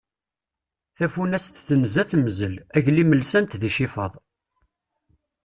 [0.97, 4.13] Tafunast tenza temzel, aglim lsan-t d icifaḍ.